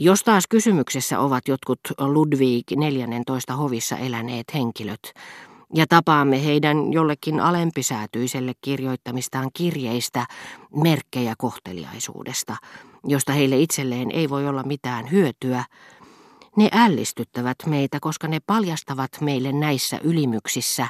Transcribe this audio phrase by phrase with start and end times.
[0.00, 5.12] Jos taas kysymyksessä ovat jotkut Ludwig 14 hovissa eläneet henkilöt,
[5.74, 10.26] ja tapaamme heidän jollekin alempisäätyiselle kirjoittamistaan kirjeistä
[10.74, 12.56] merkkejä kohteliaisuudesta,
[13.04, 15.64] josta heille itselleen ei voi olla mitään hyötyä,
[16.56, 20.88] ne ällistyttävät meitä, koska ne paljastavat meille näissä ylimyksissä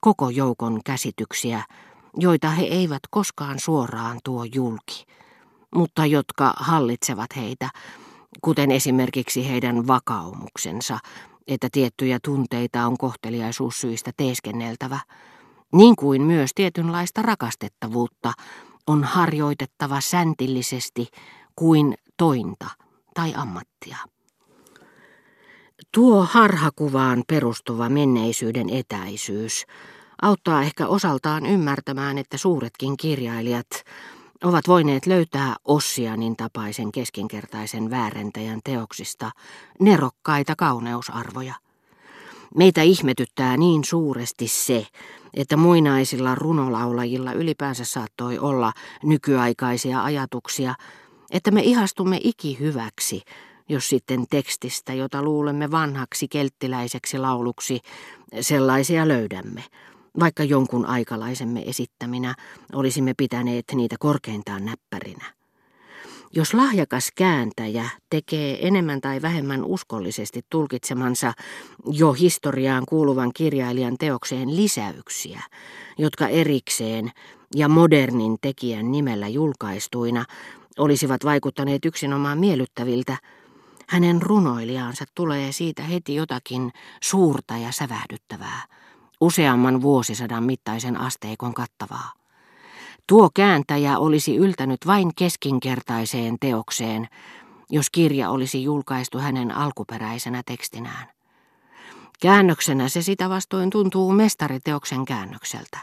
[0.00, 1.64] koko joukon käsityksiä,
[2.16, 5.04] joita he eivät koskaan suoraan tuo julki,
[5.74, 7.70] mutta jotka hallitsevat heitä,
[8.40, 10.98] kuten esimerkiksi heidän vakaumuksensa,
[11.46, 15.00] että tiettyjä tunteita on kohteliaisuussyistä teeskenneltävä,
[15.72, 18.32] niin kuin myös tietynlaista rakastettavuutta
[18.86, 21.08] on harjoitettava säntillisesti
[21.56, 22.66] kuin tointa
[23.14, 23.96] tai ammattia.
[25.94, 29.64] Tuo harhakuvaan perustuva menneisyyden etäisyys
[30.22, 33.68] auttaa ehkä osaltaan ymmärtämään, että suuretkin kirjailijat
[34.44, 39.30] ovat voineet löytää Ossianin tapaisen keskinkertaisen väärentäjän teoksista
[39.80, 41.54] nerokkaita kauneusarvoja.
[42.54, 44.86] Meitä ihmetyttää niin suuresti se,
[45.34, 50.74] että muinaisilla runolaulajilla ylipäänsä saattoi olla nykyaikaisia ajatuksia,
[51.30, 53.22] että me ihastumme ikihyväksi,
[53.68, 57.80] jos sitten tekstistä, jota luulemme vanhaksi kelttiläiseksi lauluksi,
[58.40, 59.64] sellaisia löydämme–
[60.20, 62.34] vaikka jonkun aikalaisemme esittäminä
[62.72, 65.24] olisimme pitäneet niitä korkeintaan näppärinä.
[66.32, 71.32] Jos lahjakas kääntäjä tekee enemmän tai vähemmän uskollisesti tulkitsemansa
[71.92, 75.42] jo historiaan kuuluvan kirjailijan teokseen lisäyksiä,
[75.98, 77.10] jotka erikseen
[77.54, 80.24] ja modernin tekijän nimellä julkaistuina
[80.78, 83.16] olisivat vaikuttaneet yksinomaan miellyttäviltä,
[83.88, 88.62] hänen runoilijaansa tulee siitä heti jotakin suurta ja sävähdyttävää
[89.20, 92.12] useamman vuosisadan mittaisen asteikon kattavaa.
[93.06, 97.08] Tuo kääntäjä olisi yltänyt vain keskinkertaiseen teokseen,
[97.70, 101.06] jos kirja olisi julkaistu hänen alkuperäisenä tekstinään.
[102.20, 105.78] Käännöksenä se sitä vastoin tuntuu mestariteoksen käännökseltä.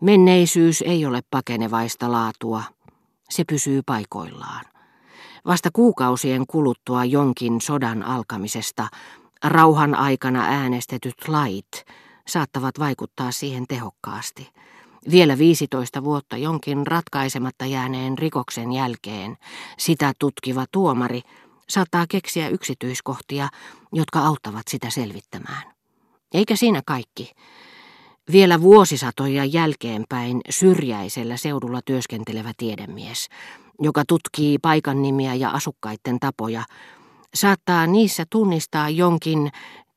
[0.00, 2.62] Menneisyys ei ole pakenevaista laatua,
[3.30, 4.64] se pysyy paikoillaan.
[5.46, 8.88] Vasta kuukausien kuluttua jonkin sodan alkamisesta
[9.44, 11.84] rauhan aikana äänestetyt lait
[12.28, 14.48] saattavat vaikuttaa siihen tehokkaasti.
[15.10, 19.36] Vielä 15 vuotta jonkin ratkaisematta jääneen rikoksen jälkeen
[19.78, 21.22] sitä tutkiva tuomari
[21.68, 23.48] saattaa keksiä yksityiskohtia,
[23.92, 25.62] jotka auttavat sitä selvittämään.
[26.34, 27.32] Eikä siinä kaikki.
[28.32, 33.28] Vielä vuosisatoja jälkeenpäin syrjäisellä seudulla työskentelevä tiedemies,
[33.80, 36.64] joka tutkii paikan nimiä ja asukkaiden tapoja,
[37.34, 39.50] saattaa niissä tunnistaa jonkin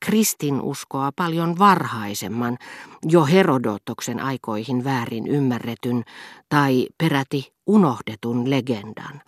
[0.06, 2.58] kristinuskoa paljon varhaisemman,
[3.06, 6.03] jo Herodotoksen aikoihin väärin ymmärretyn
[6.50, 9.22] tai peräti unohdetun legendan,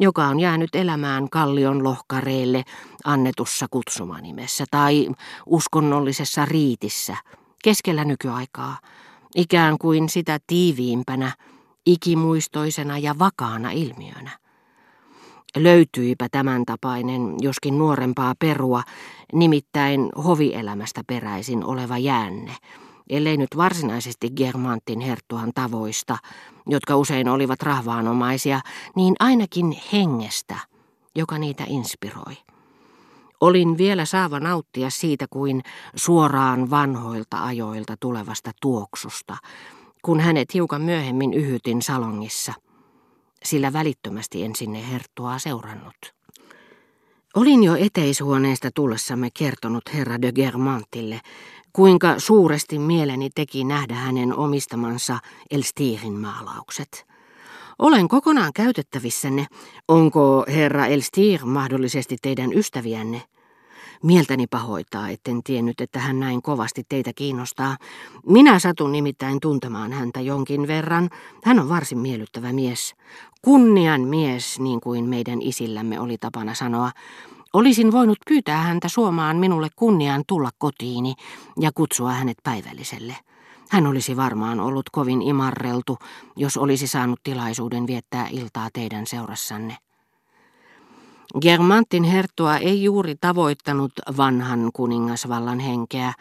[0.00, 2.64] joka on jäänyt elämään kallion lohkareille
[3.04, 5.08] annetussa kutsumanimessä tai
[5.46, 7.16] uskonnollisessa riitissä
[7.64, 8.78] keskellä nykyaikaa,
[9.36, 11.32] ikään kuin sitä tiiviimpänä,
[11.86, 14.41] ikimuistoisena ja vakaana ilmiönä.
[15.56, 18.82] Löytyipä tämän tapainen, joskin nuorempaa perua,
[19.32, 22.56] nimittäin hovielämästä peräisin oleva jäänne,
[23.10, 26.18] ellei nyt varsinaisesti Germantin herttuhan tavoista,
[26.66, 28.60] jotka usein olivat rahvaanomaisia,
[28.96, 30.56] niin ainakin hengestä,
[31.14, 32.36] joka niitä inspiroi.
[33.40, 35.62] Olin vielä saava nauttia siitä kuin
[35.96, 39.36] suoraan vanhoilta ajoilta tulevasta tuoksusta,
[40.02, 42.54] kun hänet hiukan myöhemmin yhytin salongissa–
[43.42, 46.14] sillä välittömästi en sinne herttua seurannut.
[47.36, 51.20] Olin jo eteishuoneesta tullessamme kertonut herra de Germantille,
[51.72, 55.18] kuinka suuresti mieleni teki nähdä hänen omistamansa
[55.50, 57.06] Elstirin maalaukset.
[57.78, 59.46] Olen kokonaan käytettävissänne.
[59.88, 63.22] Onko herra Elstir mahdollisesti teidän ystäviänne?
[64.02, 67.76] Mieltäni pahoittaa, etten tiennyt, että hän näin kovasti teitä kiinnostaa.
[68.26, 71.10] Minä satun nimittäin tuntemaan häntä jonkin verran.
[71.44, 72.94] Hän on varsin miellyttävä mies.
[73.42, 76.90] Kunnian mies, niin kuin meidän isillämme oli tapana sanoa.
[77.52, 81.14] Olisin voinut pyytää häntä suomaan minulle kunnian tulla kotiini
[81.60, 83.16] ja kutsua hänet päivälliselle.
[83.70, 85.98] Hän olisi varmaan ollut kovin imarreltu,
[86.36, 89.76] jos olisi saanut tilaisuuden viettää iltaa teidän seurassanne.
[91.40, 96.12] Germantin herttua ei juuri tavoittanut vanhan kuningasvallan henkeä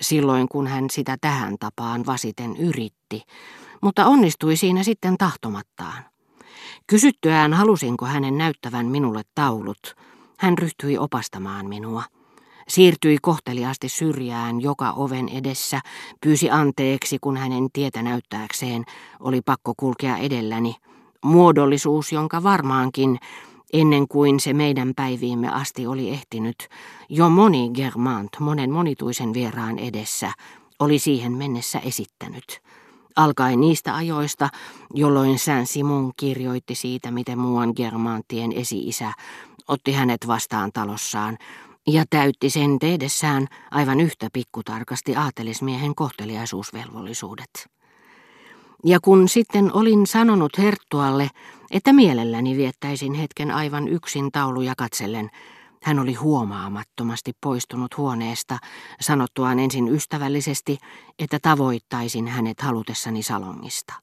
[0.00, 3.22] silloin, kun hän sitä tähän tapaan vasiten yritti,
[3.82, 6.04] mutta onnistui siinä sitten tahtomattaan.
[6.86, 9.96] Kysyttyään halusinko hänen näyttävän minulle taulut,
[10.38, 12.02] hän ryhtyi opastamaan minua.
[12.68, 15.80] Siirtyi kohteliaasti syrjään joka oven edessä,
[16.20, 18.84] pyysi anteeksi, kun hänen tietä näyttääkseen
[19.20, 20.74] oli pakko kulkea edelläni.
[21.24, 23.18] Muodollisuus, jonka varmaankin
[23.72, 26.68] Ennen kuin se meidän päiviimme asti oli ehtinyt,
[27.08, 30.32] jo moni Germant monen monituisen vieraan edessä
[30.80, 32.60] oli siihen mennessä esittänyt.
[33.16, 34.48] Alkaen niistä ajoista,
[34.94, 39.12] jolloin Saint-Simon kirjoitti siitä, miten muuan Germantien esi-isä
[39.68, 41.38] otti hänet vastaan talossaan
[41.86, 47.70] ja täytti sen tehdessään aivan yhtä pikkutarkasti aatelismiehen kohteliaisuusvelvollisuudet.
[48.84, 51.28] Ja kun sitten olin sanonut Herttualle,
[51.70, 55.30] että mielelläni viettäisin hetken aivan yksin tauluja katsellen,
[55.82, 58.58] hän oli huomaamattomasti poistunut huoneesta,
[59.00, 60.78] sanottuaan ensin ystävällisesti,
[61.18, 63.94] että tavoittaisin hänet halutessani salongista.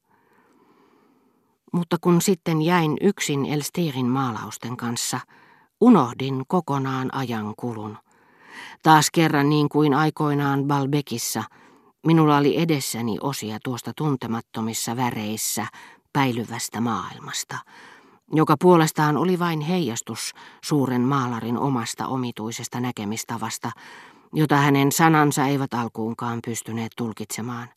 [1.73, 5.19] Mutta kun sitten jäin yksin Elstirin maalausten kanssa,
[5.81, 7.97] unohdin kokonaan ajan kulun.
[8.83, 11.43] Taas kerran niin kuin aikoinaan Balbekissa,
[12.05, 15.67] minulla oli edessäni osia tuosta tuntemattomissa väreissä
[16.13, 17.57] päilyvästä maailmasta,
[18.33, 20.33] joka puolestaan oli vain heijastus
[20.63, 23.71] suuren maalarin omasta omituisesta näkemistavasta,
[24.33, 27.69] jota hänen sanansa eivät alkuunkaan pystyneet tulkitsemaan.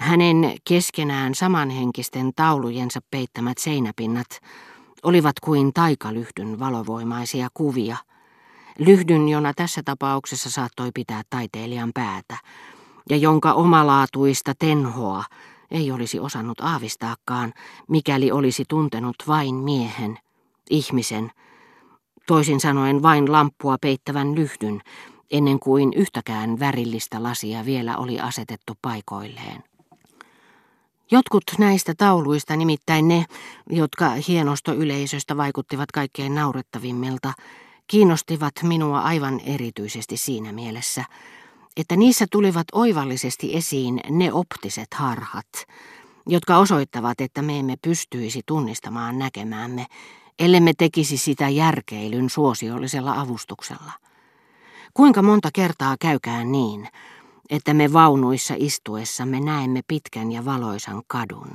[0.00, 4.40] Hänen keskenään samanhenkisten taulujensa peittämät seinäpinnat
[5.02, 7.96] olivat kuin taikalyhdyn valovoimaisia kuvia.
[8.78, 12.36] Lyhdyn, jona tässä tapauksessa saattoi pitää taiteilijan päätä,
[13.10, 15.24] ja jonka omalaatuista tenhoa
[15.70, 17.52] ei olisi osannut aavistaakaan,
[17.88, 20.18] mikäli olisi tuntenut vain miehen,
[20.70, 21.30] ihmisen,
[22.26, 24.80] toisin sanoen vain lamppua peittävän lyhdyn,
[25.30, 29.64] ennen kuin yhtäkään värillistä lasia vielä oli asetettu paikoilleen.
[31.10, 33.24] Jotkut näistä tauluista, nimittäin ne,
[33.70, 37.32] jotka hienostoyleisöstä vaikuttivat kaikkein naurettavimmilta,
[37.86, 41.04] kiinnostivat minua aivan erityisesti siinä mielessä,
[41.76, 45.48] että niissä tulivat oivallisesti esiin ne optiset harhat,
[46.26, 49.86] jotka osoittavat, että me emme pystyisi tunnistamaan näkemäämme,
[50.38, 53.92] ellemme tekisi sitä järkeilyn suosiollisella avustuksella.
[54.94, 56.88] Kuinka monta kertaa käykään niin,
[57.50, 61.50] että me vaunuissa istuessamme näemme pitkän ja valoisan kadun,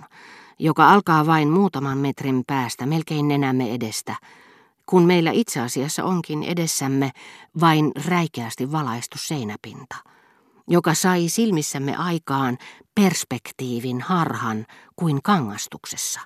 [0.60, 4.16] joka alkaa vain muutaman metrin päästä melkein nenämme edestä,
[4.86, 7.12] kun meillä itse asiassa onkin edessämme
[7.60, 9.96] vain räikeästi valaistu seinäpinta,
[10.68, 12.58] joka sai silmissämme aikaan
[12.96, 14.66] perspektiivin harhan
[14.96, 16.20] kuin kangastuksessa.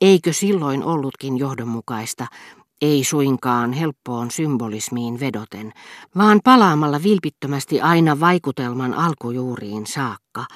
[0.00, 2.26] Eikö silloin ollutkin johdonmukaista,
[2.82, 5.72] ei suinkaan helppoon symbolismiin vedoten,
[6.16, 10.46] vaan palaamalla vilpittömästi aina vaikutelman alkujuuriin saakka,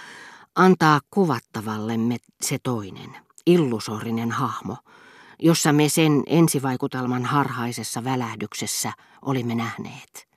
[0.54, 3.16] antaa kuvattavallemme se toinen,
[3.46, 4.76] illusorinen hahmo,
[5.38, 8.92] jossa me sen ensivaikutelman harhaisessa välähdyksessä
[9.22, 10.28] olimme nähneet.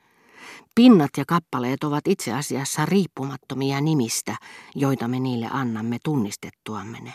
[0.76, 4.36] Pinnat ja kappaleet ovat itse asiassa riippumattomia nimistä,
[4.76, 7.14] joita me niille annamme tunnistettuamme ne.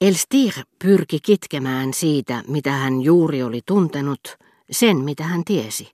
[0.00, 4.36] Elstir pyrki kitkemään siitä, mitä hän juuri oli tuntenut,
[4.70, 5.92] sen, mitä hän tiesi.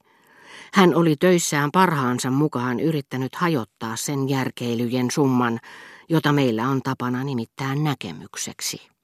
[0.75, 5.60] Hän oli töissään parhaansa mukaan yrittänyt hajottaa sen järkeilyjen summan,
[6.08, 8.94] jota meillä on tapana nimittää näkemykseksi.